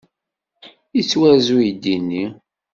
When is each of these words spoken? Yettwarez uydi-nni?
Yettwarez 0.95 1.47
uydi-nni? 1.55 2.25